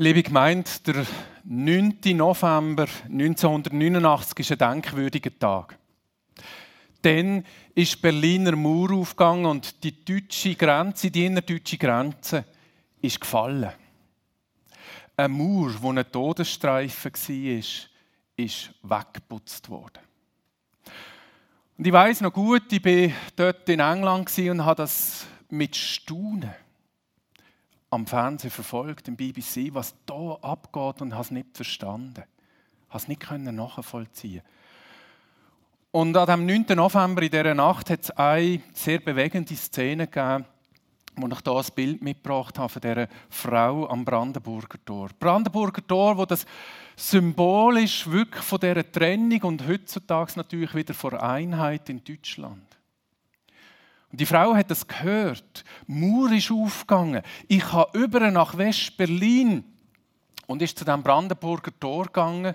[0.00, 1.06] Liebe Gemeinde, der
[1.42, 1.98] 9.
[2.14, 5.76] November 1989 ist ein denkwürdiger Tag.
[7.02, 7.44] Dann
[7.74, 12.44] ist Berliner Mauer aufgegangen und die deutsche Grenze, die innerdeutsche Grenze,
[13.02, 13.72] ist gefallen.
[15.16, 17.58] Eine Mauer, die ein Todesstreifen war,
[18.36, 19.98] ist weggeputzt worden.
[21.76, 26.54] Und ich weiß noch gut, ich war dort in England und habe das mit Staunen
[27.90, 32.24] am Fernsehen verfolgt, im BBC, was da abgeht und habe es nicht verstanden.
[32.88, 34.42] Habe es nicht nachvollziehen
[35.90, 36.76] Und an dem 9.
[36.76, 40.44] November in dieser Nacht hat es eine sehr bewegende Szene gegeben,
[41.16, 45.10] wo ich hier ein Bild mitgebracht habe von dieser Frau am Brandenburger Tor.
[45.18, 46.46] Brandenburger Tor, wo das
[46.96, 52.77] symbolisch wirklich von dieser Trennung und heutzutage natürlich wieder von Einheit in Deutschland.
[54.10, 55.64] Und die Frau hat das gehört.
[55.86, 57.22] Mauer ist aufgegangen.
[57.46, 59.64] Ich habe über nach West-Berlin
[60.46, 62.54] und ist zu dem Brandenburger Tor gegangen.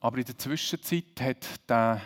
[0.00, 2.00] Aber in der Zwischenzeit hat der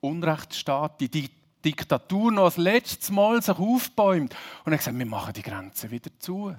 [0.00, 1.30] Unrechtsstaat, die
[1.64, 6.10] Diktatur noch das letzte Mal sich aufbäumt und hat gesagt, wir machen die Grenze wieder
[6.18, 6.54] zu.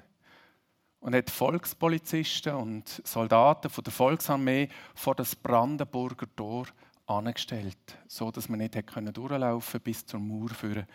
[1.01, 6.67] Und hat Volkspolizisten und Soldaten von der Volksarmee vor das Brandenburger Tor
[7.07, 10.87] angestellt, so dass man nicht durchlaufen konnte bis zur Mauer führen,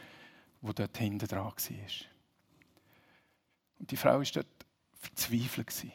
[0.60, 1.54] wo dort hinten dran war.
[3.78, 4.46] Und die Frau war dort
[4.98, 5.86] verzweifelt.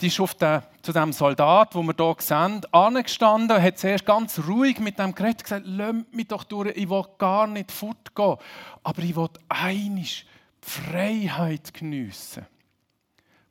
[0.00, 4.38] Die ist auf den, zu dem Soldat, wo wir hier sehen, angestanden, hat zuerst ganz
[4.46, 8.36] ruhig mit dem Gerät gesagt, lass mich doch durch, ich will gar nicht fortgehen,
[8.82, 10.26] aber ich will einig
[10.60, 12.46] Freiheit geniessen.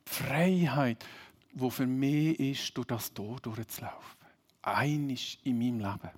[0.08, 1.06] Die Freiheit,
[1.52, 4.17] die für mich ist, durch das Tor durchzulaufen
[4.68, 6.12] einig in meinem Leben.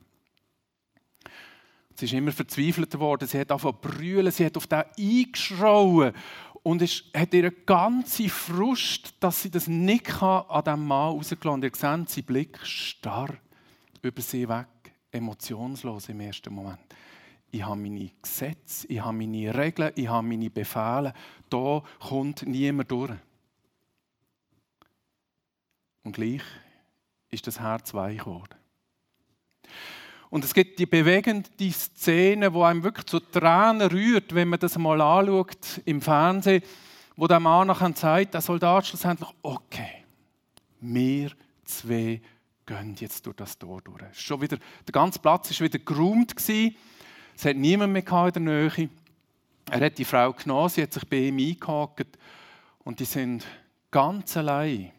[1.95, 3.27] Sie ist immer verzweifelt worden.
[3.27, 4.31] Sie hat angefangen zu brüllen.
[4.31, 6.13] Sie hat auf den eingeschrauen.
[6.63, 11.63] Und es hat ihre ganze Frust, dass sie das nicht kann, an diesem Mann rausgelassen
[11.63, 13.35] Ihr seht, sein Blick starr
[14.01, 14.67] über sie weg,
[15.11, 16.79] emotionslos im ersten Moment.
[17.51, 21.13] Ich habe meine Gesetze, ich habe meine Regeln, ich habe meine Befehle.
[21.49, 23.11] Da kommt niemand durch.
[26.03, 26.43] Und gleich
[27.31, 28.55] ist das Herz weich geworden.
[30.29, 34.77] Und es gibt die bewegende Szene, wo einem wirklich zu Tränen rührt, wenn man das
[34.77, 36.61] mal anschaut im Fernsehen,
[37.15, 40.05] wo der Mann nachher sagt, der Soldat schlussendlich, okay,
[40.81, 41.31] wir
[41.65, 42.21] zwei
[42.65, 44.03] gehen jetzt durch das Tor durch.
[44.13, 46.35] Schon wieder, der ganze Platz war wieder geräumt.
[46.37, 48.89] Es hat niemand mehr in der Nähe.
[49.71, 52.17] Er hat die Frau genommen, sie hat sich bei ihm eingehakt
[52.79, 53.45] und die sind
[53.91, 54.91] ganz allein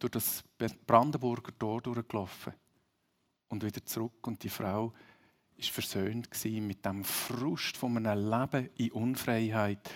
[0.00, 0.42] durch das
[0.86, 2.54] Brandenburger Tor durchgelaufen
[3.48, 4.26] und wieder zurück.
[4.26, 4.92] Und die Frau war
[5.62, 9.90] versöhnt mit dem Frust von einem Leben in Unfreiheit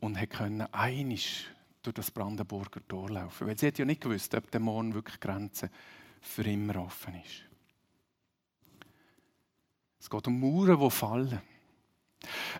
[0.00, 1.48] und konnte einisch
[1.82, 3.46] durch das Brandenburger Tor laufen.
[3.46, 5.70] Weil sie hat ja nicht gewusst, ob der Morgen wirklich Grenze
[6.20, 7.44] für immer offen ist.
[10.00, 11.40] Es geht um Mauern, die fallen.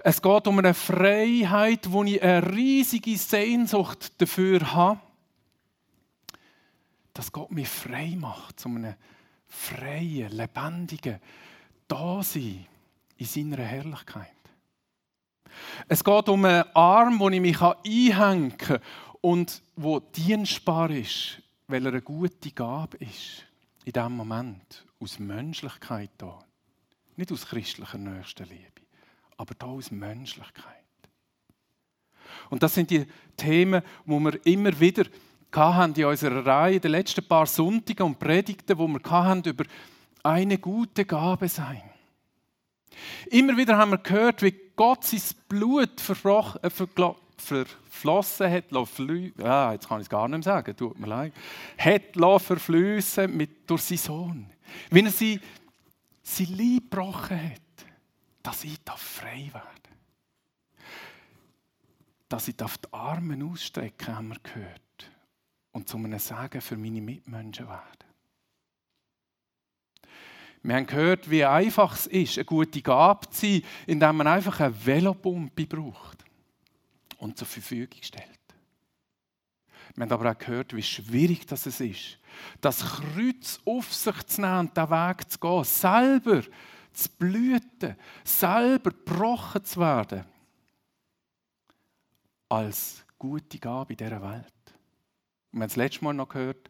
[0.00, 5.00] Es geht um eine Freiheit, wo ich eine riesige Sehnsucht dafür habe
[7.14, 8.94] dass Gott mich frei macht, zu einem
[9.46, 11.20] freien, lebendigen
[11.88, 12.66] Dasein
[13.16, 14.30] in seiner Herrlichkeit.
[15.88, 18.80] Es geht um einen Arm, wo ich mich einhängen kann
[19.20, 23.46] und wo dienstbar ist, weil er eine gute Gabe ist.
[23.84, 24.84] In diesem Moment.
[24.98, 26.38] Aus Menschlichkeit da.
[27.16, 28.82] Nicht aus christlicher Nächstenliebe,
[29.36, 30.84] aber da aus Menschlichkeit.
[32.50, 35.04] Und das sind die Themen, wo wir immer wieder
[35.56, 39.64] hatten in unserer Reihe, die letzten paar Sonntage und Predigten, wo wir hatten, über
[40.22, 41.82] eine gute Gabe sein.
[43.30, 46.70] Immer wieder haben wir gehört, wie Gott sein Blut äh,
[47.36, 48.64] verflossen hat,
[49.42, 51.32] ah, jetzt kann ich es gar nicht mehr sagen, tut mir leid,
[51.78, 54.46] hat verfließen mit durch seinen Sohn.
[54.90, 55.40] Wie er sie,
[56.22, 57.60] sein Leib gebrochen hat,
[58.42, 59.68] dass ich frei werde.
[62.28, 64.83] Dass ich die Arme ausstrecken, haben wir gehört
[65.74, 68.04] und zu einem Segen für meine Mitmenschen werden.
[70.62, 74.60] Wir haben gehört, wie einfach es ist, eine gute Gabe zu sein, indem man einfach
[74.60, 76.24] eine Velopumpe braucht
[77.18, 78.28] und zur Verfügung stellt.
[79.94, 82.18] Wir haben aber auch gehört, wie schwierig das ist,
[82.60, 86.42] das Kreuz auf sich zu nehmen und den Weg zu gehen, selber
[86.92, 90.24] zu blüten, selber gebrochen zu werden,
[92.48, 94.63] als gute Gabe in dieser Welt.
[95.54, 96.68] Wir haben das letzte Mal noch gehört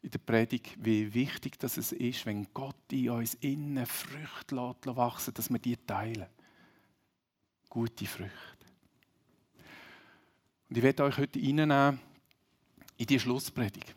[0.00, 4.56] in der Predigt, wie wichtig das ist, wenn Gott in uns innen Früchte
[4.96, 6.26] wachsen dass wir die teilen.
[7.68, 8.32] Gute Früchte.
[10.70, 12.00] Und ich werde euch heute reinnehmen
[12.96, 13.94] in die Schlusspredigt,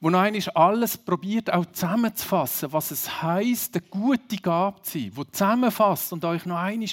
[0.00, 5.10] wo noch einmal alles probiert auch zusammenzufassen, was es heißt, eine gute Gabe zu sein,
[5.16, 6.90] wo zusammenfasst und euch noch einmal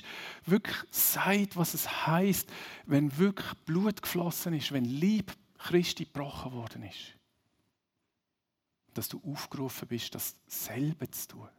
[0.47, 2.51] wirklich sagt, was es heißt,
[2.87, 5.31] wenn wirklich Blut geflossen ist, wenn Lieb
[5.65, 7.15] Christi gebrochen worden ist.
[8.93, 11.49] Dass du aufgerufen bist, das selbe zu tun.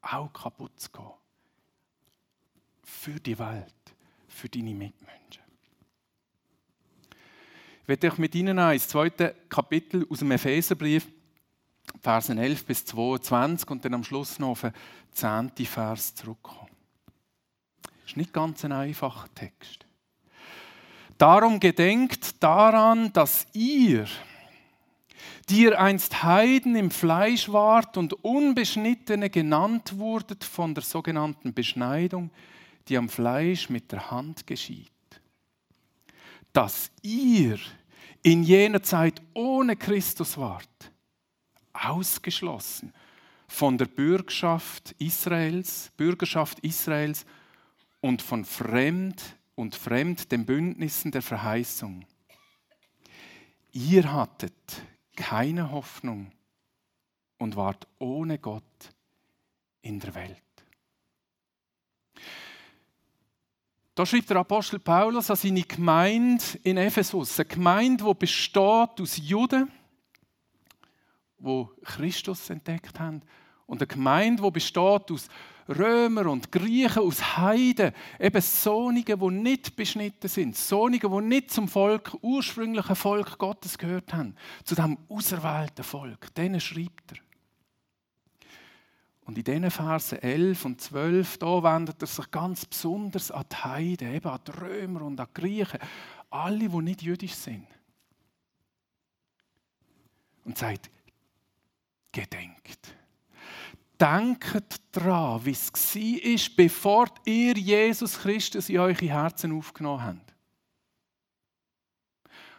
[0.00, 1.12] Auch kaputt zu gehen.
[2.82, 3.74] Für die Welt,
[4.26, 5.42] für deine Mitmenschen.
[7.82, 11.06] Ich werde euch mit Ihnen ins zweite Kapitel aus dem Epheserbrief,
[12.00, 14.72] Versen 11 bis 22 und dann am Schluss noch auf den
[15.12, 16.70] zehnten Vers zurückkommen.
[17.82, 19.81] Das ist nicht ganz ein einfacher Text.
[21.22, 24.08] Darum gedenkt daran, dass ihr,
[25.48, 32.32] die ihr einst Heiden im Fleisch wart und Unbeschnittene genannt wurdet von der sogenannten Beschneidung,
[32.88, 34.90] die am Fleisch mit der Hand geschieht.
[36.52, 37.60] Dass ihr
[38.24, 40.90] in jener Zeit ohne Christus wart,
[41.72, 42.92] ausgeschlossen
[43.46, 47.24] von der Bürgerschaft Israels, Bürgerschaft Israels
[48.00, 49.22] und von fremd
[49.54, 52.04] und fremd den Bündnissen der Verheißung.
[53.72, 54.82] Ihr hattet
[55.16, 56.32] keine Hoffnung
[57.38, 58.62] und wart ohne Gott
[59.82, 60.42] in der Welt.
[63.94, 69.18] Da schreibt der Apostel Paulus an seine Gemeinde in Ephesus, eine Gemeinde, die besteht aus
[69.18, 69.70] Juden,
[71.38, 73.20] wo Christus entdeckt haben,
[73.66, 75.28] und eine Gemeinde, die besteht aus
[75.68, 81.68] Römer und Griechen, aus Heiden, eben Sonigen, die nicht beschnitten sind, Sonigen, die nicht zum
[81.68, 86.34] Volk, ursprünglichen Volk Gottes gehört haben, zu dem auserwählten Volk.
[86.34, 87.18] Denen schreibt er.
[89.24, 93.56] Und in diesen Versen 11 und 12, da wendet er sich ganz besonders an die
[93.56, 95.78] Heiden, eben an die Römer und an die Griechen,
[96.28, 97.66] alle, die nicht jüdisch sind.
[100.44, 100.90] Und sagt,
[102.10, 102.96] gedenkt
[104.02, 110.34] denkt daran, wie es war, bevor ihr Jesus Christus in eure Herzen aufgenommen habt.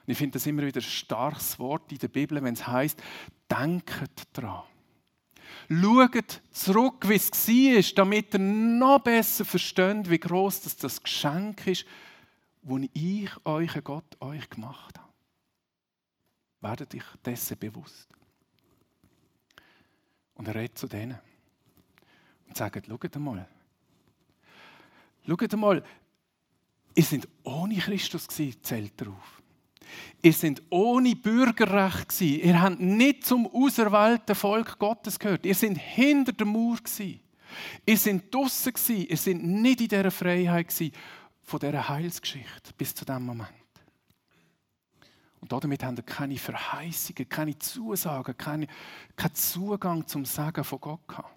[0.05, 3.01] Und ich finde das immer wieder ein starkes Wort in der Bibel, wenn es heißt,
[3.51, 4.63] denkt daran.
[5.69, 11.67] Schaut zurück, wie es war, damit ihr noch besser versteht, wie groß das, das Geschenk
[11.67, 11.85] ist,
[12.61, 15.09] das ich, euch Gott, euch gemacht habe.
[16.61, 18.07] Werdet euch dessen bewusst.
[20.35, 21.19] Und er redet zu denen
[22.47, 23.47] und sagen, schaut mal,
[25.27, 25.83] schaut mal,
[26.95, 29.41] ihr seid ohne Christus gewesen, zählt darauf.
[30.21, 32.47] Ihr seid ohne Bürgerrecht gewesen.
[32.47, 35.45] Ihr habt nicht zum auserwählten Volk Gottes gehört.
[35.45, 37.19] Ihr seid hinter der Mauer gewesen.
[37.85, 39.07] Ihr seid draussen gewesen.
[39.07, 40.95] Ihr seid nicht in dieser Freiheit gewesen
[41.43, 43.49] von dieser Heilsgeschichte bis zu diesem Moment.
[45.41, 48.67] Und damit haben ihr keine Verheißungen, keine Zusagen, keine,
[49.17, 51.35] keinen Zugang zum Sagen von Gott gehabt.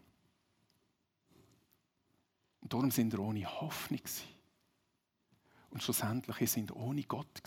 [2.66, 4.00] Und darum sind wir ohne Hoffnung.
[5.70, 7.40] Und schlussendlich sind wir ohne Gott.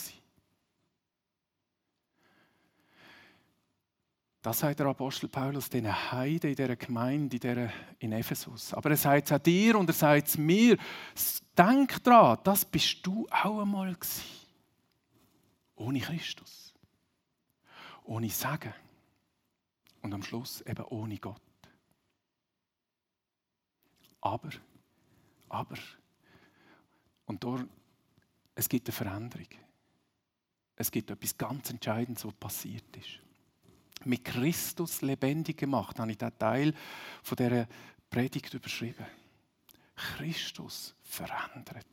[4.42, 7.70] Das sagt der Apostel Paulus den Heiden in dieser Gemeinde, in, dieser,
[8.00, 8.74] in Ephesus.
[8.74, 10.78] Aber er sagt es auch dir und er sagt es mir.
[11.58, 14.24] Denk daran, das bist du auch einmal gewesen.
[15.76, 16.74] Ohne Christus.
[18.06, 18.74] Ohne Sagen.
[20.02, 21.42] Und am Schluss eben ohne Gott.
[24.22, 24.50] Aber
[25.50, 25.76] aber,
[27.26, 27.68] und dort,
[28.56, 29.48] es gibt eine Veränderung.
[30.76, 33.20] Es gibt etwas ganz Entscheidendes, was passiert ist.
[34.06, 36.74] Mit Christus lebendig gemacht, habe ich diesen Teil
[37.22, 37.68] von dieser
[38.10, 39.06] Predigt überschrieben.
[39.96, 41.86] Christus verändert.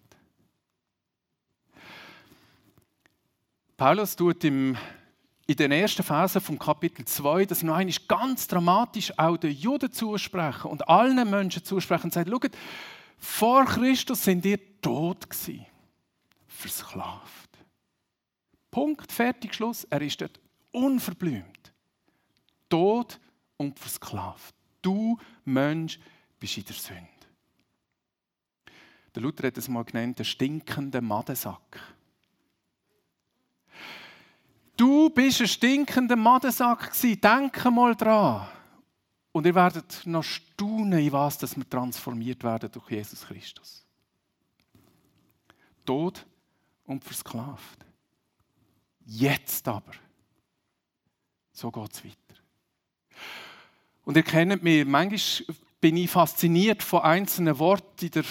[3.77, 4.77] Paulus tut im,
[5.47, 9.93] in den ersten Phasen vom Kapitel 2 das noch einmal ganz dramatisch auch den Juden
[9.93, 12.57] zusprechen und allen Menschen zusprechen und sagt, schaut,
[13.19, 15.67] vor Christus sind ihr tot gewesen.
[16.47, 17.51] Versklavt.
[18.71, 19.85] Punkt, fertig, Schluss.
[19.85, 20.41] Er ist dort
[20.73, 21.73] unverblümt.
[22.69, 23.19] Tot
[23.57, 24.55] und versklavt.
[24.83, 25.99] Du, Mensch,
[26.39, 27.07] bist in der Sünde.
[29.15, 31.97] Der Luther hat es mal genannt, der stinkende Madensack.
[34.77, 37.21] Du bist ein stinkender Madensack gewesen.
[37.21, 38.47] Denk mal dran.
[39.37, 43.85] Und ihr werdet noch staunen, in was dass wir transformiert werden durch Jesus Christus.
[45.85, 46.25] Tod
[46.87, 47.85] und versklavt.
[49.05, 49.93] Jetzt aber.
[51.53, 52.41] So geht es weiter.
[54.07, 58.25] Und ihr kennt mich, manchmal bin ich fasziniert von einzelnen Worten in der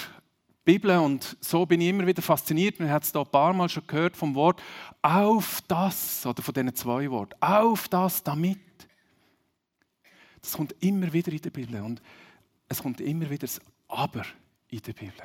[0.63, 2.79] Bibel und so bin ich immer wieder fasziniert.
[2.79, 4.59] Man hat es da ein paar Mal schon gehört vom Wort
[5.03, 7.35] auf das oder von diesen zwei Worten.
[7.41, 8.64] Auf das damit.
[10.45, 12.01] Das kommt immer wieder in der Bibel und
[12.67, 14.23] es kommt immer wieder das Aber
[14.69, 15.23] in der Bibel.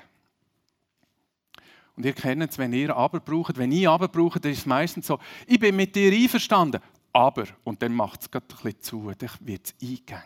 [1.97, 4.67] Und ihr kennt es, wenn ihr Aber braucht, wenn ich Aber brauche, dann ist es
[4.67, 6.81] meistens so, ich bin mit dir einverstanden,
[7.13, 10.25] aber, und dann macht es gerade ein bisschen zu, dann wird es eingegangen.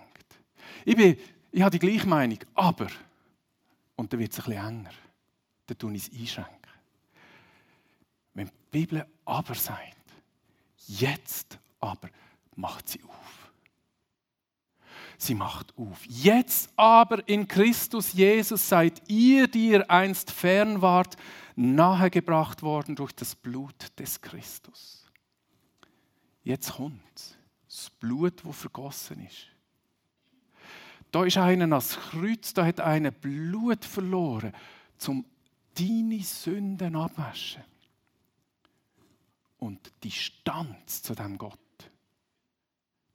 [0.84, 1.16] Ich, bin,
[1.50, 2.88] ich habe die gleiche Meinung, aber,
[3.96, 4.90] und dann wird es ein bisschen enger.
[5.66, 6.70] Dann tue ich es einschränken.
[8.34, 9.96] Wenn die Bibel aber sagt,
[10.86, 12.10] jetzt aber,
[12.54, 13.43] macht sie auf.
[15.18, 16.04] Sie macht auf.
[16.06, 21.16] Jetzt aber in Christus Jesus seid ihr, die ihr einst fern wart,
[21.56, 25.04] nahegebracht worden durch das Blut des Christus.
[26.42, 29.49] Jetzt kommt das Blut, wo vergossen ist.
[31.11, 34.52] Da ist einer ans Kreuz, da hat einer Blut verloren,
[34.99, 35.25] zum
[35.78, 37.62] deine Sünden abwaschen.
[39.59, 41.59] Und die Distanz zu dem Gott,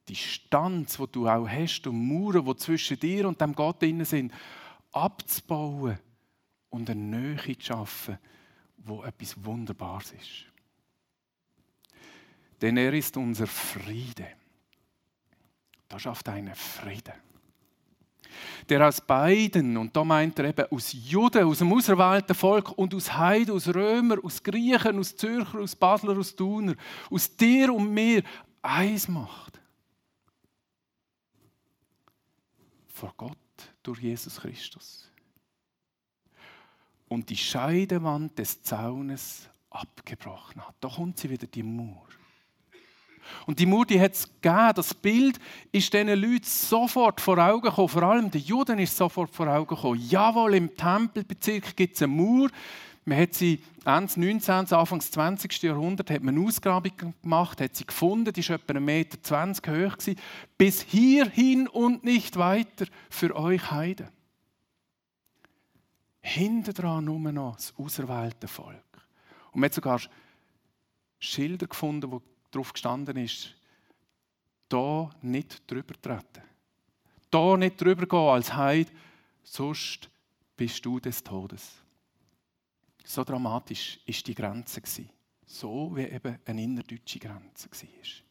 [0.09, 4.33] Distanz, wo du auch hast, und Mauern, die zwischen dir und dem Gott innen sind,
[4.91, 5.99] abzubauen
[6.69, 8.17] und eine Nähe zu schaffen,
[8.77, 10.45] wo etwas Wunderbares ist.
[12.61, 14.27] Denn er ist unser Friede.
[15.87, 17.13] Da schafft einen Frieden.
[18.67, 22.93] Der aus beiden, und da meint er eben aus Juden, aus dem auserwählten Volk und
[22.93, 26.75] aus Heiden, aus Römer, aus Griechen, aus Zürcher, aus Basler, aus Thuner,
[27.09, 28.23] aus dir und mir
[28.61, 29.59] eins macht.
[32.99, 33.37] Vor Gott
[33.81, 35.09] durch Jesus Christus
[37.07, 40.75] und die Scheidewand des Zaunes abgebrochen hat.
[40.81, 42.09] Da kommt sie wieder, die Mauer.
[43.45, 44.71] Und die Mauer, die hat es gegeben.
[44.75, 45.39] Das Bild
[45.71, 47.87] ist diesen Leuten sofort vor Augen gekommen.
[47.87, 50.05] Vor allem den Juden ist sofort vor Augen gekommen.
[50.09, 52.49] Jawohl, im Tempelbezirk gibt es eine Mauer.
[53.05, 55.63] Man hat sie Ende 19., Anfang 20.
[55.63, 56.91] Jahrhundert hat man eine Ausgrabung
[57.21, 59.97] gemacht, hat sie gefunden, die war etwa 1,20 Meter hoch.
[59.97, 60.19] Gewesen.
[60.57, 64.09] Bis hierhin und nicht weiter für euch Heiden
[66.21, 68.83] hinten dran nur noch das auserwählte Volk.
[69.51, 70.01] Und man hat sogar
[71.19, 73.55] Schilder gefunden, wo drauf gestanden ist,
[74.69, 76.43] da nicht drüber treten.
[77.31, 78.91] Da nicht drüber gehen als Heid,
[79.43, 80.09] sonst
[80.55, 81.78] bist du des Todes.
[83.09, 84.83] So dramatisch ist die Grenze
[85.43, 88.23] So wie eben eine innerdeutsche Grenze war.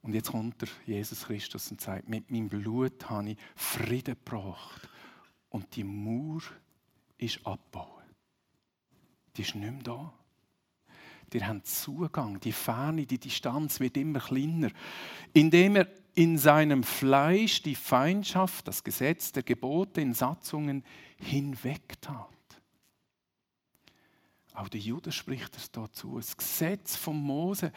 [0.00, 4.88] Und jetzt kommt der Jesus Christus und sagt, mit meinem Blut habe ich Frieden gebracht
[5.50, 6.40] und die Mauer
[7.18, 8.02] ist abgebaut.
[9.36, 10.14] Die ist nicht mehr da.
[11.34, 14.70] Die haben Zugang, die Ferne, die Distanz wird immer kleiner,
[15.34, 20.82] indem er in seinem Fleisch die Feindschaft, das Gesetz der Gebote in Satzungen
[21.18, 22.35] hinwegtat.
[24.56, 26.16] Auch der Jude spricht es dazu.
[26.16, 27.72] Das Gesetz von Mose,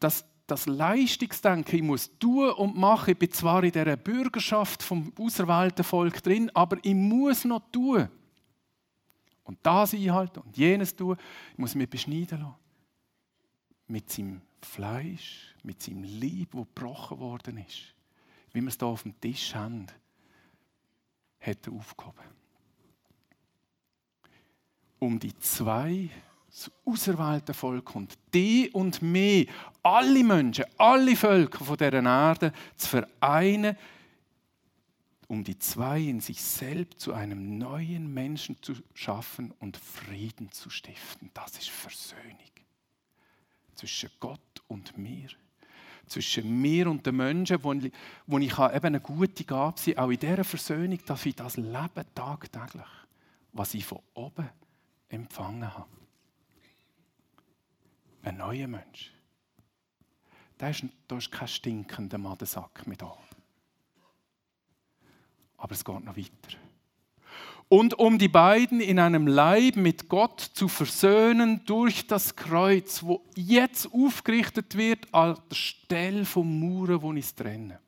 [0.00, 3.12] das das Leistungsdenken, ich muss tun und machen.
[3.12, 8.08] Ich bin zwar in dieser Bürgerschaft vom auserwählten Volk drin, aber ich muss noch tun.
[9.44, 11.16] Und das einhalten und jenes tun.
[11.52, 12.54] Ich muss mich beschneiden lassen.
[13.86, 17.94] Mit seinem Fleisch, mit seinem Leib, das gebrochen worden ist.
[18.52, 19.86] Wie wir es hier auf dem Tisch haben,
[21.40, 22.41] hat er aufgehoben.
[25.02, 26.10] Um die zwei
[26.48, 29.48] das auserwählte Volk und die und mich,
[29.82, 33.76] alle Menschen, alle Völker von dieser Erde zu vereinen,
[35.26, 40.70] um die zwei in sich selbst zu einem neuen Menschen zu schaffen und Frieden zu
[40.70, 41.32] stiften.
[41.34, 42.38] Das ist Versöhnung
[43.74, 45.30] zwischen Gott und mir.
[46.06, 47.90] Zwischen mir und den Menschen, wo ich,
[48.28, 52.06] wo ich eben eine gute Gabe sein auch in dieser Versöhnung, dass ich das lebe
[52.14, 52.86] tagtäglich,
[53.52, 54.48] was ich von oben
[55.12, 55.86] empfangen habe
[58.22, 59.12] ein neuer Mensch.
[60.58, 63.16] Da ist, da ist kein stinkender Madensack mehr da.
[65.56, 66.58] Aber es geht noch weiter.
[67.68, 73.24] Und um die beiden in einem Leib mit Gott zu versöhnen durch das Kreuz, wo
[73.34, 77.80] jetzt aufgerichtet wird an der Stelle vom Mauern, wo es trenne,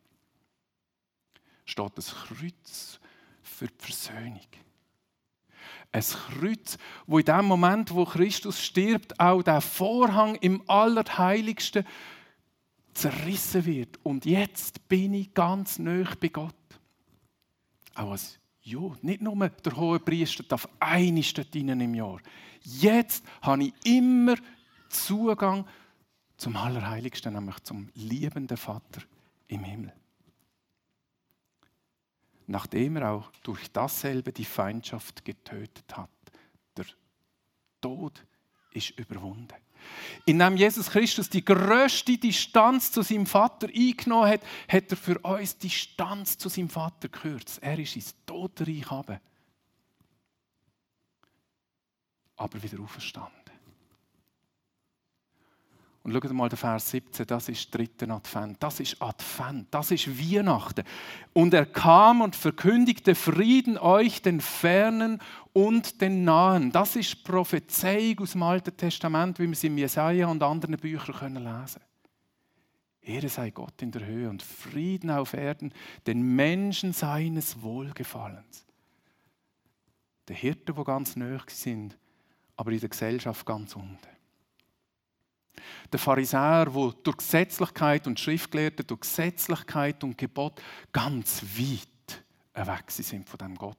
[1.66, 2.98] steht das Kreuz
[3.42, 4.40] für die Versöhnung
[5.94, 11.86] ein Kreuz, wo in dem Moment, wo Christus stirbt, auch der Vorhang im Allerheiligsten
[12.92, 14.00] zerrissen wird.
[14.02, 16.54] Und jetzt bin ich ganz nah bei Gott.
[17.94, 22.18] Auch als Jude, nicht nur der hohe Priester darf eine dort im Jahr.
[22.62, 24.34] Jetzt habe ich immer
[24.88, 25.64] Zugang
[26.36, 29.02] zum Allerheiligsten, nämlich zum liebenden Vater
[29.46, 29.92] im Himmel.
[32.46, 36.10] Nachdem er auch durch dasselbe die Feindschaft getötet hat.
[36.76, 36.86] Der
[37.80, 38.24] Tod
[38.72, 39.54] ist überwunden.
[40.24, 45.58] Indem Jesus Christus die größte Distanz zu seinem Vater eingenommen hat, hat er für uns
[45.58, 47.62] die Distanz zu seinem Vater gekürzt.
[47.62, 49.20] Er ist ins Totenreich.
[52.36, 53.43] Aber wieder auferstanden.
[56.04, 60.06] Und schaut mal den Vers 17, das ist dritter Advent, das ist Advent, das ist
[60.06, 60.84] Weihnachten.
[61.32, 65.20] Und er kam und verkündigte Frieden euch, den Fernen
[65.54, 66.70] und den Nahen.
[66.72, 71.14] Das ist Prophezeiung aus dem Alten Testament, wie wir sie in Jesaja und anderen Büchern
[71.14, 71.80] können lesen
[73.04, 75.72] Ehre sei Gott in der Höhe und Frieden auf Erden,
[76.06, 78.66] den Menschen seines Wohlgefallens.
[80.28, 81.98] Die Hirten, die ganz nahe sind,
[82.56, 84.13] aber in der Gesellschaft ganz unten.
[85.92, 90.60] Der Pharisäer, wo durch Gesetzlichkeit und Schriftgelehrte, durch Gesetzlichkeit und Gebot
[90.92, 93.76] ganz weit weg sind von dem Gott,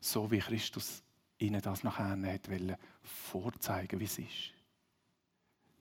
[0.00, 1.02] so wie Christus
[1.38, 2.48] ihnen das nachher nicht
[3.02, 4.52] vorzeigen, wie es ist.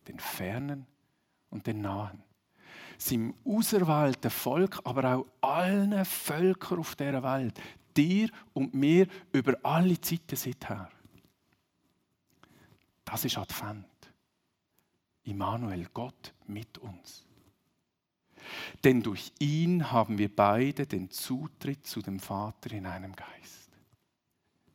[0.08, 0.86] Den Fernen
[1.50, 2.24] und den Nahen.
[2.98, 7.60] Seinem auserwählten Volk, aber auch allen Völkern auf dieser Welt.
[7.96, 10.90] Dir und mir über alle Zeiten seither.
[13.04, 13.86] Das ist Advent.
[15.28, 17.26] Immanuel, Gott mit uns.
[18.84, 23.70] Denn durch ihn haben wir beide den Zutritt zu dem Vater in einem Geist.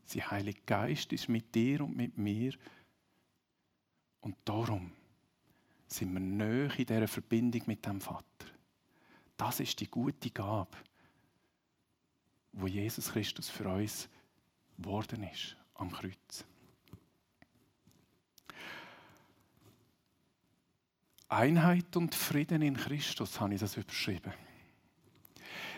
[0.05, 2.53] Sie Heilige Geist ist mit dir und mit mir.
[4.21, 4.93] Und darum
[5.87, 8.27] sind wir näher in dieser Verbindung mit dem Vater.
[9.37, 10.77] Das ist die gute Gabe,
[12.53, 14.09] wo Jesus Christus für uns
[14.77, 16.45] geworden ist am Kreuz.
[21.33, 24.33] Einheit und Frieden in Christus, habe ich das überschrieben.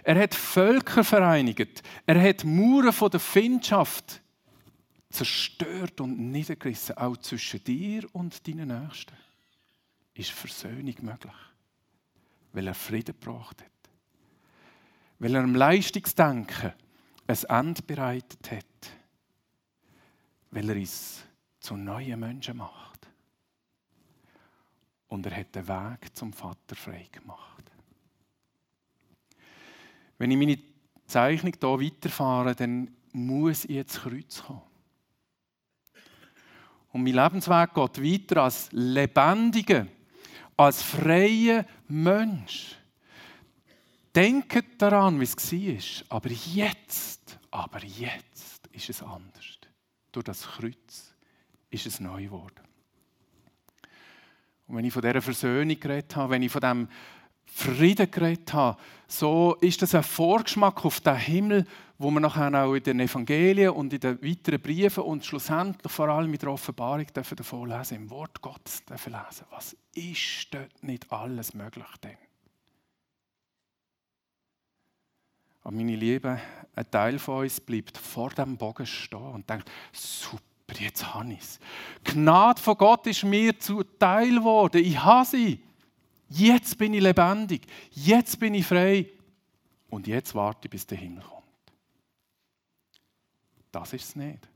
[0.03, 1.83] Er hat Völker vereinigt.
[2.07, 4.21] Er hat Mauern von der Findschaft
[5.09, 6.99] zerstört und niedergerissen.
[6.99, 9.15] Auch zwischen dir und deinen Nächsten
[10.15, 11.33] ist Versöhnung möglich.
[12.53, 13.71] Weil er Frieden gebracht hat.
[15.19, 16.73] Weil er im Leistungsdenken
[17.27, 18.91] ein Ende bereitet hat.
[20.51, 21.25] Weil er uns
[21.61, 22.94] zu neuen Menschen macht
[25.15, 27.63] und er hat den Weg zum Vater frei gemacht.
[30.19, 30.59] Wenn ich meine
[31.07, 34.63] Zeichnung hier weiterfahre, dann muss ich jetzt Kreuz kommen.
[36.93, 39.87] Und mein Lebensweg geht weiter als lebendiger,
[40.57, 42.77] als freier Mensch.
[44.15, 46.17] Denkt daran, wie es war.
[46.17, 49.59] Aber jetzt, aber jetzt ist es anders.
[50.13, 51.15] Durch das Kreuz
[51.71, 52.64] ist es neu geworden.
[54.67, 56.89] Und wenn ich von dieser Versöhnung geredet habe, wenn ich von diesem
[57.47, 61.67] Frieden geredet habe, so ist das ein Vorgeschmack auf den Himmel,
[61.99, 66.09] wo wir nachher auch in den Evangelien und in den weiteren Briefen und schlussendlich vor
[66.09, 69.47] allem mit der Offenbarung dürfen davon lesen, im Wort Gottes dürfen lesen.
[69.51, 72.17] Was ist dort nicht alles möglich denn?
[75.63, 76.39] Aber meine Lieben,
[76.75, 81.33] ein Teil von uns bleibt vor dem Bogen stehen und denkt, super aber jetzt habe
[81.33, 81.61] ich es.
[82.05, 84.83] Gnade von Gott ist mir zuteil geworden.
[84.83, 85.61] Ich habe sie.
[86.29, 87.67] Jetzt bin ich lebendig.
[87.91, 89.11] Jetzt bin ich frei.
[89.91, 91.45] Und jetzt warte ich, bis der Himmel kommt.
[93.71, 94.49] Das ist es nicht.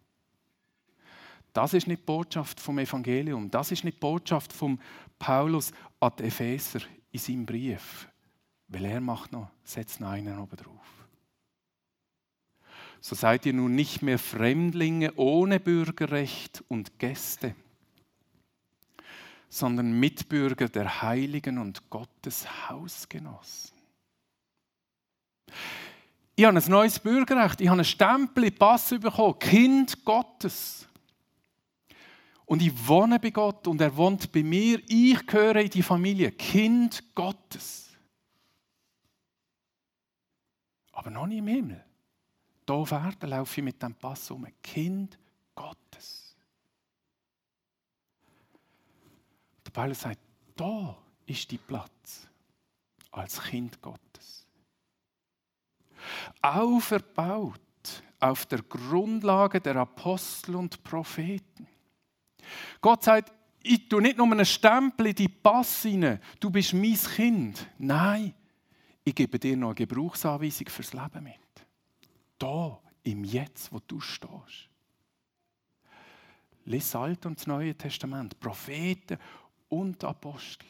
[1.53, 3.51] Das ist nicht die Botschaft vom Evangelium.
[3.51, 4.81] Das ist nicht die Botschaft von
[5.19, 6.81] Paulus an die Epheser
[7.13, 8.09] in seinem Brief.
[8.69, 10.98] Weil er macht noch, setzt noch einen oben drauf
[13.01, 17.55] so seid ihr nun nicht mehr Fremdlinge ohne Bürgerrecht und Gäste,
[19.49, 23.77] sondern Mitbürger der Heiligen und Gottes Hausgenossen.
[26.35, 30.87] Ich habe ein neues Bürgerrecht, ich habe einen Stempel, Pass bekommen, Kind Gottes.
[32.45, 34.81] Und ich wohne bei Gott und er wohnt bei mir.
[34.89, 37.91] Ich gehöre in die Familie, Kind Gottes.
[40.93, 41.88] Aber noch nicht im Himmel
[42.69, 44.47] hier auf Erden laufe ich mit dem Pass um.
[44.63, 45.19] Kind
[45.55, 46.37] Gottes.
[49.67, 50.21] Der Paulus sagt,
[50.57, 52.29] da ist die Platz
[53.11, 54.47] als Kind Gottes.
[56.41, 57.61] Auferbaut
[58.21, 61.67] auf der Grundlage der Apostel und Propheten.
[62.81, 66.95] Gott sagt, ich tue nicht nur einen Stempel in die Pass rein, du bist mein
[66.95, 67.67] Kind.
[67.79, 68.35] Nein,
[69.05, 71.48] ich gebe dir noch eine Gebrauchsanweisung fürs Leben mit
[72.39, 74.69] da, im Jetzt, wo du stehst.
[76.65, 79.19] Lies Alte und das Neue Testament, Propheten
[79.69, 80.67] und Apostel.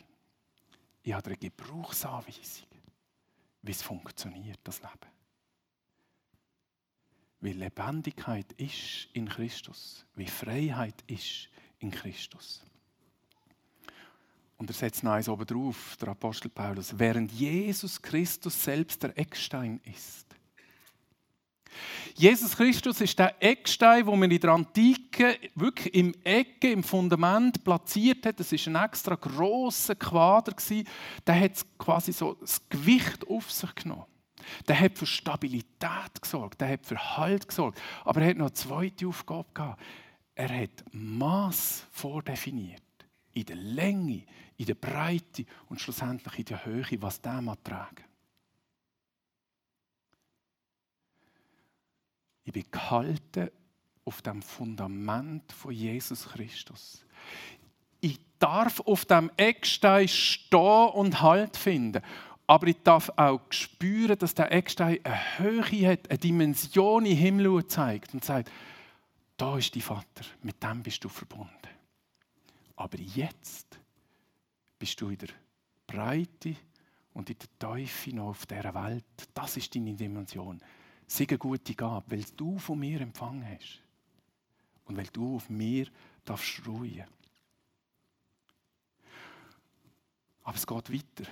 [1.03, 2.69] Ich habe eine Gebrauchsanweisung,
[3.63, 5.19] wie es funktioniert, das Leben.
[7.41, 12.65] wie Lebendigkeit ist in Christus, wie Freiheit ist in Christus.
[14.57, 19.17] Und er setzt noch eins oben drauf, der Apostel Paulus, während Jesus Christus selbst der
[19.17, 20.28] Eckstein ist.
[22.15, 27.63] Jesus Christus ist der Eckstein, wo man in der Antike wirklich im Ecke, im Fundament
[27.63, 28.41] platziert hat.
[28.41, 30.55] Das ist ein extra grosser Quader
[31.27, 34.05] Der hat quasi so das Gewicht auf sich genommen.
[34.67, 37.81] Der hat für Stabilität gesorgt, der hat für Halt gesorgt.
[38.05, 39.83] Aber er hat noch eine zweite Aufgabe gehabt.
[40.35, 42.83] Er hat Maß vordefiniert.
[43.33, 44.25] In der Länge,
[44.57, 48.08] in der Breite und schlussendlich in der Höhe, was der tragen.
[52.49, 53.51] Ich bin gehalten
[54.07, 57.05] auf dem Fundament von Jesus Christus.
[58.01, 62.03] Ich darf auf dem Eckstein stehen und Halt finden.
[62.47, 67.67] Aber ich darf auch spüren, dass der Eckstein eine Höhe hat, eine Dimension im Himmel
[67.67, 68.51] zeigt und sagt,
[69.37, 71.53] da ist dein Vater, mit dem bist du verbunden.
[72.77, 73.79] Aber jetzt
[74.79, 75.29] bist du in der
[75.87, 76.57] Breite
[77.13, 79.05] und in der Teufel auf dieser Welt.
[79.35, 80.63] Das ist deine Dimension.
[81.09, 83.81] Sei eine gute Gabe, weil du von mir empfangen hast.
[84.85, 85.89] Und weil du auf mir
[86.25, 87.05] darfst ruhen.
[90.45, 91.31] Aber es geht weiter.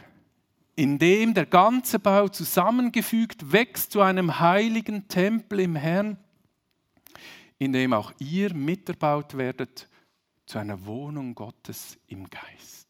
[0.74, 6.18] Indem der ganze Bau zusammengefügt wächst zu einem heiligen Tempel im Herrn,
[7.58, 9.88] in dem auch ihr miterbaut werdet
[10.46, 12.85] zu einer Wohnung Gottes im Geist.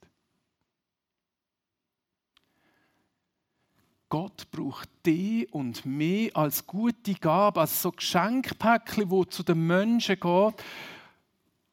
[4.16, 10.18] Gott braucht dich und mich als gute Gabe, als so Geschenkpäckchen, wo zu den Menschen
[10.18, 10.54] geht,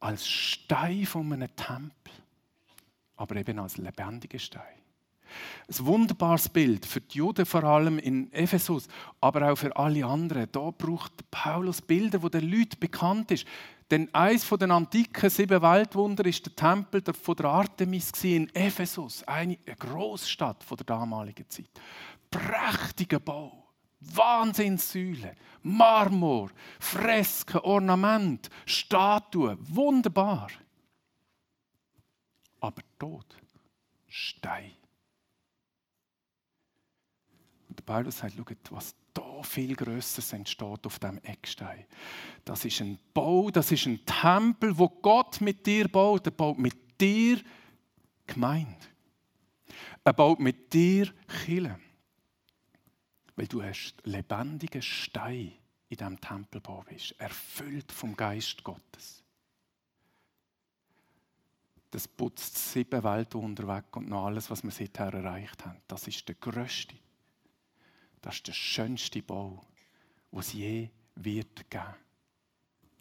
[0.01, 2.12] als Stein von einem Tempel,
[3.15, 4.82] aber eben als lebendiger Stein.
[5.69, 8.89] Ein wunderbares Bild für die Juden vor allem in Ephesus,
[9.21, 10.49] aber auch für alle anderen.
[10.51, 13.47] Da braucht Paulus Bilder, wo den Leuten bekannt ist.
[13.89, 19.23] Denn eines von den antiken sieben Weltwunder ist der Tempel von der Artemis in Ephesus,
[19.23, 21.69] eine Großstadt der damaligen Zeit.
[22.33, 23.67] Prächtiger Bau,
[23.99, 30.49] Wahnsinnssäulen, Marmor, Fresken, Ornament, Statuen, wunderbar.
[32.59, 33.37] Aber tot,
[34.07, 34.71] Stein.
[37.69, 41.85] Und Paulus sagt, schaut, was da viel Größeres entsteht auf dem Eckstein.
[42.45, 46.25] Das ist ein Bau, das ist ein Tempel, wo Gott mit dir baut.
[46.25, 47.39] Er baut mit dir
[48.25, 48.75] Gemeinde.
[50.03, 51.13] Er baut mit dir
[51.45, 51.79] Kille.
[53.35, 55.53] Weil du hast lebendige Stein
[55.89, 59.23] in diesem Tempelbau bist, erfüllt vom Geist Gottes.
[61.91, 65.79] Das putzt sieben Weltwunder weg und noch alles, was wir seither erreicht haben.
[65.87, 66.95] Das ist der größte
[68.23, 69.61] das ist der schönste Bau,
[70.31, 71.95] es je wird geben.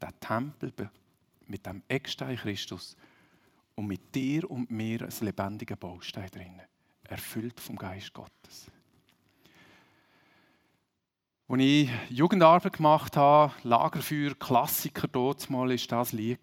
[0.00, 0.72] Der Tempel
[1.46, 2.96] mit dem Eckstein Christus
[3.76, 6.60] und mit dir und mir ein lebendiger Baustein drin,
[7.04, 8.66] erfüllt vom Geist Gottes.
[11.48, 16.40] Als ich Jugendarbeit gemacht habe, Lagerfeuer, Klassiker dort mal, war das Lied,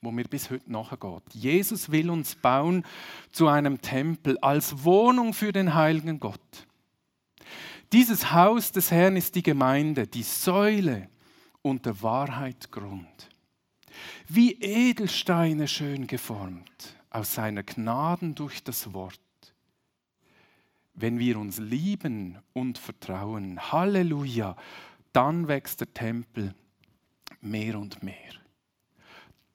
[0.00, 1.22] wo mir bis heute nachgeht.
[1.32, 2.84] Jesus will uns bauen
[3.32, 6.66] zu einem Tempel als Wohnung für den heiligen Gott.
[7.92, 11.08] Dieses Haus des Herrn ist die Gemeinde, die Säule
[11.62, 13.28] und der Wahrheit Grund.
[14.28, 19.20] Wie Edelsteine schön geformt, aus seiner Gnaden durch das Wort.
[20.96, 24.56] Wenn wir uns lieben und vertrauen, Halleluja,
[25.12, 26.54] dann wächst der Tempel
[27.40, 28.32] mehr und mehr.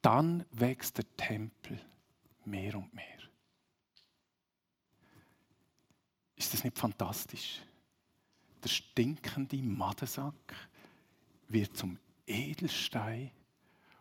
[0.01, 1.79] Dann wächst der Tempel
[2.45, 3.05] mehr und mehr.
[6.35, 7.61] Ist das nicht fantastisch?
[8.63, 10.55] der stinkende Madensack
[11.47, 13.31] wird zum Edelstein,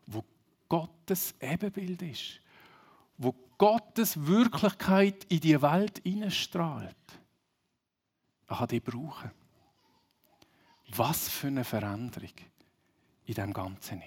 [0.07, 0.24] wo
[0.68, 2.40] Gottes Ebenbild ist,
[3.16, 6.96] wo Gottes Wirklichkeit in die Welt hineinstrahlt.
[8.50, 9.30] Er kann die brauchen.
[10.94, 12.34] Was für eine Veränderung
[13.24, 14.02] in dem Ganzen.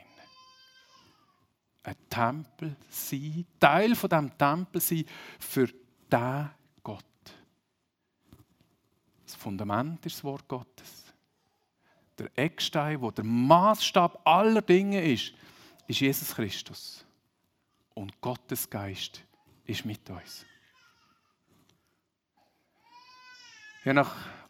[1.84, 5.06] Ein Tempel sein, Teil von dem Tempel sein
[5.40, 5.68] für
[6.12, 6.50] den
[9.34, 11.06] das Fundament ist das Wort Gottes.
[12.20, 15.34] Der Eckstein, wo der Maßstab aller Dinge ist,
[15.88, 17.04] ist Jesus Christus.
[17.96, 19.24] Und Gottes Geist
[19.66, 20.46] ist mit uns.
[23.86, 24.10] Ich habe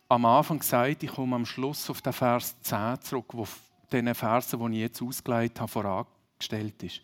[0.10, 3.48] am Anfang gesagt, ich komme am Schluss auf den Vers 10 zurück, wo
[3.92, 7.02] den Versen, die ich jetzt ausgelegt habe, vorangestellt ist.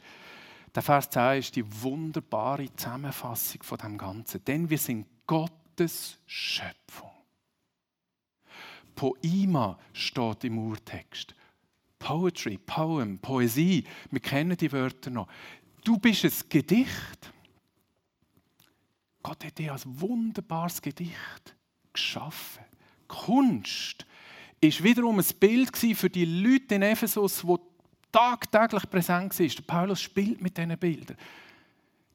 [0.76, 4.46] Der Vers 10 ist die wunderbare Zusammenfassung von dem Ganzen.
[4.46, 7.10] Denn wir sind Gottes Schöpfung.
[8.94, 11.34] Poima steht im Urtext.
[11.98, 15.28] Poetry, Poem, Poesie, wir kennen die Wörter noch.
[15.84, 17.34] Du bist ein Gedicht.
[19.24, 21.56] Gott hat dich als wunderbares Gedicht
[22.00, 22.64] geschaffen.
[23.08, 24.06] Kunst
[24.62, 27.56] ist wiederum ein Bild für die Leute in Ephesus, die
[28.12, 29.38] tagtäglich präsent.
[29.38, 31.18] Der Paulus spielt mit diesen Bildern.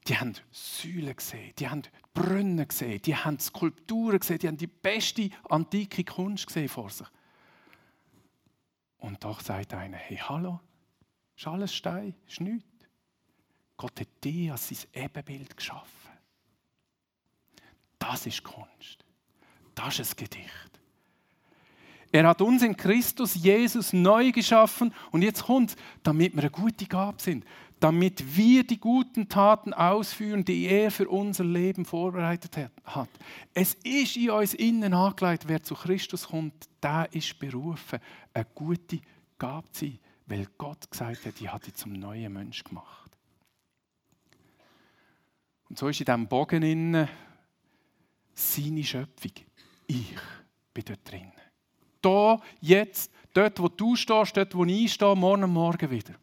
[0.07, 1.81] Die haben Säulen gesehen, die haben
[2.13, 7.07] Brunnen gesehen, die haben Skulpturen gesehen, die haben die beste antike Kunst gesehen vor sich.
[8.99, 10.59] Und doch sagt einer, hey, hallo,
[11.35, 12.67] ist alles Stein, ist nichts.
[13.77, 16.11] Gott hat dich als sein Ebenbild geschaffen.
[17.99, 19.04] Das ist Kunst.
[19.75, 20.75] Das ist ein Gedicht.
[22.11, 26.85] Er hat uns in Christus Jesus neu geschaffen und jetzt kommt, damit wir eine gute
[26.85, 27.45] Gabe sind,
[27.81, 33.09] damit wir die guten Taten ausführen, die er für unser Leben vorbereitet hat.
[33.53, 37.99] Es ist in uns innen angelegt, wer zu Christus kommt, der ist berufen,
[38.33, 39.01] eine gute
[39.37, 43.11] Gabe zu sein, weil Gott gesagt hat, ich habe dich zum neuen Mensch gemacht.
[45.69, 47.09] Und so ist in diesem Bogen innen
[48.33, 49.31] seine Schöpfung.
[49.87, 50.17] Ich
[50.73, 51.31] bin dort drin.
[52.01, 56.13] Da, jetzt, dort, wo du stehst, dort, wo ich stehe, morgen Morgen wieder.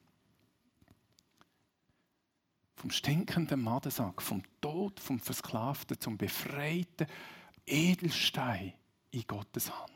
[2.76, 7.06] Vom stinkenden Madensack, vom Tod, vom Versklavten zum befreiten
[7.66, 8.72] Edelstein
[9.10, 9.92] in Gottes Hand.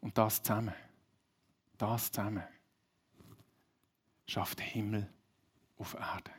[0.00, 0.74] Und das zusammen,
[1.76, 2.44] das zusammen
[4.26, 5.08] schafft Himmel
[5.78, 6.30] auf Erde.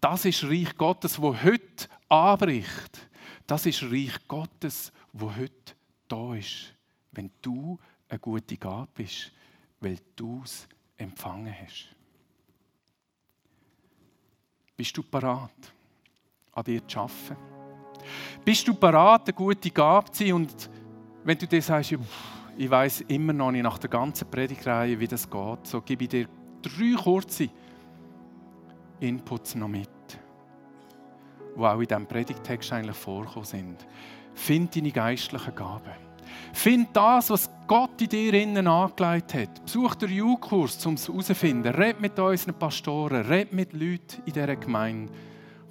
[0.00, 3.09] Das ist Reich Gottes, wo heute anbricht.
[3.50, 5.74] Das ist Reich Gottes, wo heute
[6.06, 6.72] da ist,
[7.10, 9.32] wenn du eine gute Gabe bist,
[9.80, 11.88] weil du es empfangen hast.
[14.76, 15.50] Bist du parat,
[16.52, 17.36] an dir zu arbeiten?
[18.44, 20.32] Bist du parat, eine gute Gabe zu sein?
[20.32, 20.70] Und
[21.24, 21.92] wenn du dir sagst,
[22.56, 26.10] ich weiß immer noch nicht nach der ganzen Predigtreihe, wie das geht, so gebe ich
[26.10, 26.28] dir
[26.62, 27.50] drei kurze
[29.00, 29.90] Inputs noch mit,
[31.60, 33.86] die auch in diesem Predigtext eigentlich vorkommen sind.
[34.34, 36.10] Find deine geistlichen Gaben.
[36.52, 39.64] Find das, was Gott in dir innen angelegt hat.
[39.64, 41.74] Besuch den Jugendkurs, um es herauszufinden.
[41.74, 45.12] Red mit unseren Pastoren, red mit Leuten in dieser Gemeinde.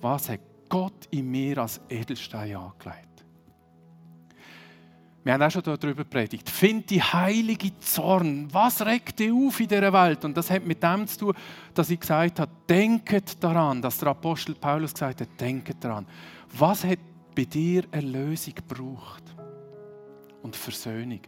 [0.02, 3.09] Was hat Gott in mir als Edelstein angelegt?
[5.30, 6.50] Wir haben auch schon darüber predigt.
[6.50, 8.52] Find die heilige Zorn.
[8.52, 10.26] Was regt dich auf in dieser Welt?
[10.26, 11.36] Und das hat mit dem zu tun,
[11.76, 16.08] dass ich gesagt habe, denket daran, dass der Apostel Paulus gesagt hat, denket daran.
[16.58, 16.98] Was hat
[17.36, 19.24] bei dir Erlösung gebraucht?
[20.42, 21.22] Und Versöhnung.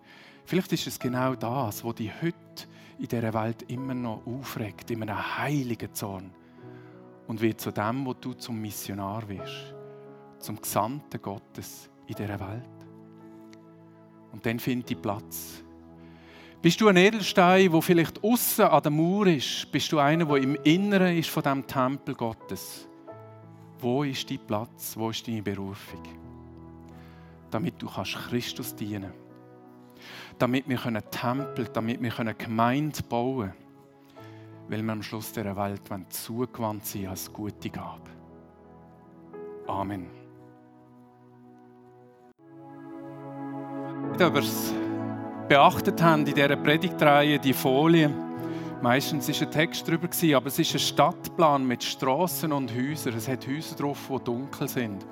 [0.45, 2.35] Vielleicht ist es genau das, was dich heute
[2.97, 6.31] in dieser Welt immer noch aufregt, in einem heiligen Zorn.
[7.27, 9.75] Und wird zu dem, wo du zum Missionar wirst,
[10.39, 12.80] zum Gesandten Gottes in dieser Welt.
[14.31, 15.63] Und dann finde ich Platz.
[16.61, 19.71] Bist du ein Edelstein, wo vielleicht außen an der Mauer ist?
[19.71, 22.87] Bist du einer, der im Inneren ist von dem Tempel Gottes?
[23.79, 24.95] Wo ist dein Platz?
[24.95, 26.03] Wo ist deine Berufung?
[27.49, 29.11] Damit du kannst Christus dienen.
[30.37, 33.53] Damit wir können Tempel, damit wir können Gemeinde bauen,
[34.69, 38.09] weil wir am Schluss der Welt zugewandt sein als gute Gabe.
[39.67, 40.20] Amen.
[44.23, 44.73] Ob ihr es
[45.47, 48.09] beachtet habt in dieser Predigtreihe, die Folie.
[48.81, 50.07] Meistens war ein Text darüber,
[50.37, 53.15] aber es ist ein Stadtplan mit Straßen und Häusern.
[53.15, 55.05] Es hat Häuser drauf, die dunkel sind.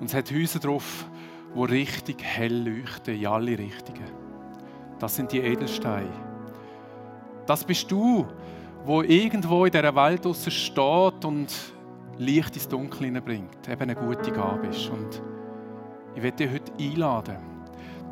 [0.00, 1.06] Und es hat Häuser drauf,
[1.54, 4.10] die richtig hell leuchten, in alle Richtungen.
[4.98, 6.10] Das sind die Edelsteine.
[7.46, 8.26] Das bist du,
[8.84, 11.54] wo irgendwo in dieser Welt draussen steht und
[12.18, 13.68] Licht ins Dunkel hineinbringt.
[13.68, 14.88] Eben eine gute Gabe ist.
[14.88, 15.22] Und
[16.16, 17.53] ich werde dich heute einladen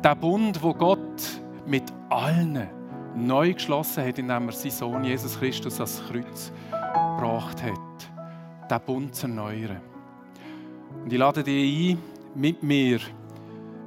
[0.03, 2.67] der Bund, wo Gott mit allen
[3.15, 9.15] neu geschlossen hat, indem er seinen Sohn Jesus Christus ans Kreuz gebracht hat, den Bund
[9.15, 9.81] zu erneuern.
[11.03, 11.99] Und ich lade dich ein,
[12.35, 12.99] mit mir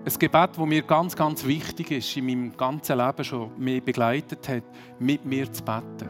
[0.05, 4.49] ein Gebet, das mir ganz, ganz wichtig ist, in meinem ganzen Leben schon mich begleitet
[4.49, 4.65] hat,
[4.99, 6.09] mit mir zu beten.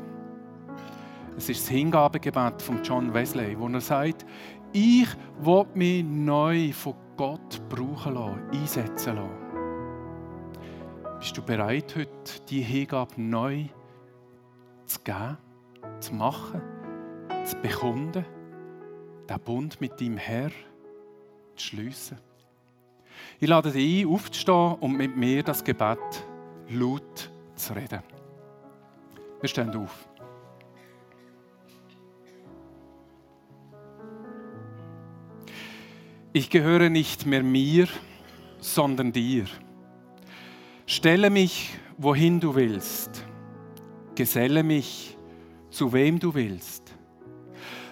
[1.36, 4.24] Es ist das Hingabegebet von John Wesley, wo er sagt,
[4.72, 5.08] ich
[5.40, 9.45] will mich neu von Gott brauchen lassen, einsetzen lassen.
[11.18, 12.10] Bist du bereit, heute
[12.48, 13.64] die Hingabe neu
[14.84, 15.38] zu geben,
[15.98, 16.60] zu machen,
[17.44, 18.24] zu bekunden,
[19.28, 20.50] den Bund mit deinem Herr
[21.56, 22.18] zu schliessen?
[23.40, 25.98] Ich lade dich ein, aufzustehen und mit mir das Gebet
[26.68, 28.02] laut zu reden.
[29.40, 30.08] Wir stehen auf.
[36.34, 37.88] Ich gehöre nicht mehr mir,
[38.58, 39.46] sondern dir.
[40.88, 43.24] Stelle mich, wohin du willst.
[44.14, 45.18] Geselle mich,
[45.68, 46.94] zu wem du willst.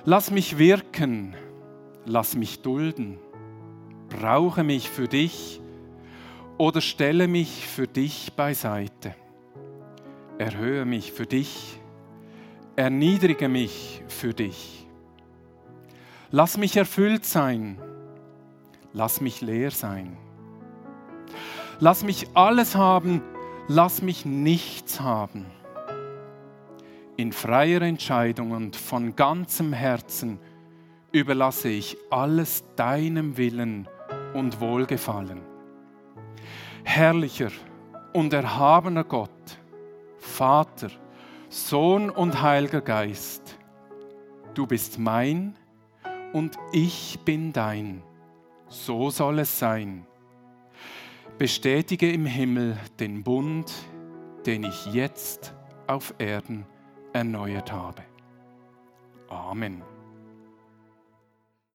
[0.04, 1.34] Lass mich wirken,
[2.06, 3.18] lass mich dulden.
[4.08, 5.60] Brauche mich für dich
[6.56, 9.16] oder stelle mich für dich beiseite.
[10.38, 11.80] Erhöhe mich für dich,
[12.76, 14.86] erniedrige mich für dich.
[16.30, 17.76] Lass mich erfüllt sein,
[18.92, 20.16] lass mich leer sein.
[21.80, 23.22] Lass mich alles haben,
[23.68, 25.46] lass mich nichts haben.
[27.16, 30.38] In freier Entscheidung und von ganzem Herzen
[31.12, 33.88] überlasse ich alles deinem Willen
[34.34, 35.40] und Wohlgefallen.
[36.82, 37.50] Herrlicher
[38.12, 39.30] und erhabener Gott,
[40.18, 40.90] Vater,
[41.48, 43.58] Sohn und Heiliger Geist,
[44.54, 45.54] du bist mein
[46.32, 48.02] und ich bin dein.
[48.68, 50.06] So soll es sein.
[51.38, 53.72] Bestätige im Himmel den Bund,
[54.46, 55.52] den ich jetzt
[55.88, 56.64] auf Erden
[57.12, 58.02] erneuert habe.
[59.28, 59.82] Amen.